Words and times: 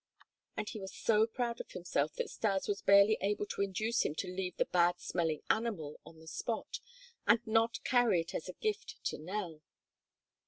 And 0.57 0.67
he 0.67 0.79
was 0.79 0.95
so 0.95 1.27
proud 1.27 1.61
of 1.61 1.69
himself 1.73 2.15
that 2.15 2.31
Stas 2.31 2.67
was 2.67 2.81
barely 2.81 3.19
able 3.21 3.45
to 3.45 3.61
induce 3.61 4.01
him 4.03 4.15
to 4.15 4.27
leave 4.35 4.57
the 4.57 4.65
bad 4.65 4.99
smelling 4.99 5.43
animal 5.47 5.99
on 6.07 6.17
the 6.17 6.27
spot 6.27 6.79
and 7.27 7.39
not 7.45 7.75
to 7.75 7.81
carry 7.81 8.21
it 8.21 8.33
as 8.33 8.49
a 8.49 8.53
gift 8.53 8.95
to 9.03 9.19
Nell. 9.19 9.61